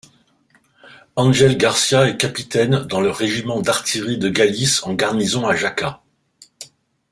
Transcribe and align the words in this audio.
Angel 1.15 1.55
Garcia 1.57 2.07
est 2.09 2.17
capitaine 2.17 2.79
dans 2.85 3.01
le 3.01 3.11
régiment 3.11 3.61
d'artillerie 3.61 4.17
de 4.17 4.29
Galice 4.29 4.81
en 4.83 4.95
garnison 4.95 5.45
à 5.45 5.55
Jaca. 5.55 6.01